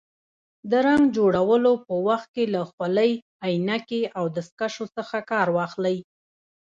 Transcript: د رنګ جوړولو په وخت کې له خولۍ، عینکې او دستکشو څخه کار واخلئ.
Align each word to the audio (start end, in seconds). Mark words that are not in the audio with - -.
د 0.71 0.71
رنګ 0.87 1.03
جوړولو 1.17 1.71
په 1.85 1.93
وخت 2.07 2.27
کې 2.35 2.45
له 2.53 2.61
خولۍ، 2.71 3.11
عینکې 3.45 4.01
او 4.17 4.23
دستکشو 4.35 4.85
څخه 4.95 5.17
کار 5.31 5.47
واخلئ. 5.57 5.97